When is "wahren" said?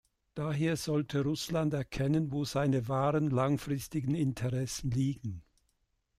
2.87-3.29